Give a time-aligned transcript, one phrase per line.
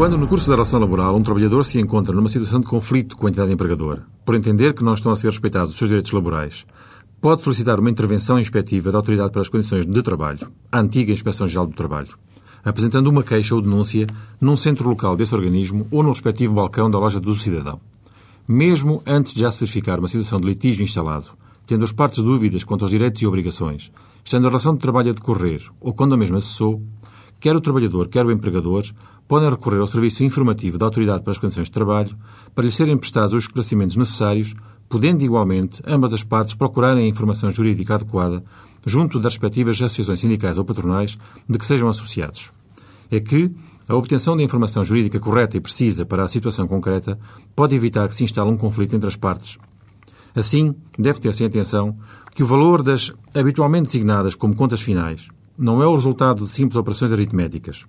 [0.00, 3.26] Quando no curso da relação laboral um trabalhador se encontra numa situação de conflito com
[3.26, 6.64] a entidade empregadora, por entender que não estão a ser respeitados os seus direitos laborais,
[7.20, 11.46] pode solicitar uma intervenção inspectiva da Autoridade para as Condições de Trabalho, a antiga Inspeção
[11.46, 12.16] Geral do Trabalho,
[12.64, 14.06] apresentando uma queixa ou denúncia
[14.40, 17.78] num centro local desse organismo ou no respectivo balcão da loja do cidadão.
[18.48, 21.28] Mesmo antes de já se verificar uma situação de litígio instalado,
[21.66, 23.92] tendo as partes dúvidas quanto aos direitos e obrigações,
[24.24, 26.82] estando a relação de trabalho a decorrer ou quando a mesma cessou,
[27.40, 28.84] quer o trabalhador, quer o empregador
[29.26, 32.16] podem recorrer ao serviço informativo da Autoridade para as Condições de Trabalho
[32.54, 34.54] para lhe serem prestados os esclarecimentos necessários,
[34.88, 38.44] podendo igualmente ambas as partes procurarem a informação jurídica adequada
[38.84, 41.16] junto das respectivas associações sindicais ou patronais
[41.48, 42.52] de que sejam associados.
[43.10, 43.50] É que
[43.88, 47.18] a obtenção da informação jurídica correta e precisa para a situação concreta
[47.56, 49.58] pode evitar que se instale um conflito entre as partes.
[50.34, 51.96] Assim, deve ter-se em atenção
[52.34, 55.28] que o valor das habitualmente designadas como contas finais
[55.60, 57.84] não é o resultado de simples operações aritméticas.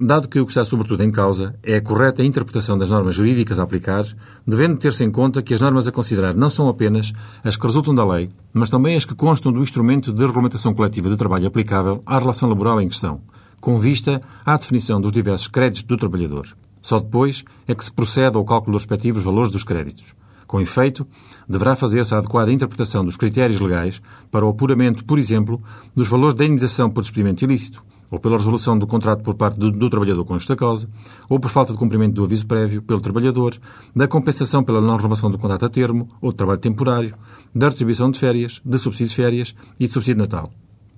[0.00, 3.58] Dado que o que está sobretudo em causa é a correta interpretação das normas jurídicas
[3.58, 4.04] a aplicar,
[4.46, 7.92] devendo ter-se em conta que as normas a considerar não são apenas as que resultam
[7.92, 12.00] da lei, mas também as que constam do instrumento de regulamentação coletiva de trabalho aplicável
[12.06, 13.20] à relação laboral em questão,
[13.60, 16.56] com vista à definição dos diversos créditos do trabalhador.
[16.80, 20.14] Só depois é que se procede ao cálculo dos respectivos valores dos créditos.
[20.48, 21.06] Com efeito,
[21.46, 25.62] deverá fazer-se a adequada interpretação dos critérios legais para o apuramento, por exemplo,
[25.94, 29.70] dos valores da indenização por despedimento ilícito, ou pela resolução do contrato por parte do,
[29.70, 30.88] do, trabalhador com justa causa,
[31.28, 33.58] ou por falta de cumprimento do aviso prévio pelo trabalhador,
[33.94, 37.14] da compensação pela não renovação do contrato a termo ou de trabalho temporário,
[37.54, 40.50] da retribuição de férias, de subsídio de férias e de subsídio de Natal.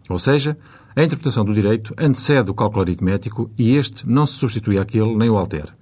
[0.09, 0.57] Ou seja,
[0.95, 5.29] a interpretação do direito antecede o cálculo aritmético e este não se substitui àquele nem
[5.29, 5.80] o altera.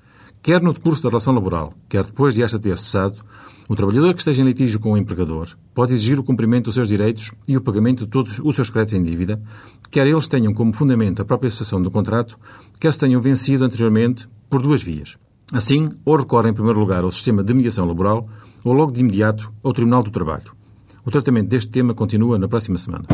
[0.49, 3.21] Quer no decurso da relação laboral, quer depois de esta ter cessado,
[3.69, 6.89] o trabalhador que esteja em litígio com o empregador pode exigir o cumprimento dos seus
[6.89, 9.43] direitos e o pagamento de todos os seus créditos em dívida,
[9.91, 12.39] quer eles tenham como fundamento a própria cessação do contrato,
[12.81, 15.19] quer se tenham vencido anteriormente por duas vias.
[15.53, 18.27] Assim, ou recorre em primeiro lugar ao sistema de mediação laboral,
[18.65, 20.55] ou logo de imediato ao Tribunal do Trabalho.
[21.05, 23.05] O tratamento deste tema continua na próxima semana.